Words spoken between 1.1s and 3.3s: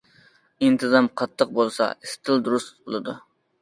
قاتتىق بولسا، ئىستىل دۇرۇس بولىدۇ.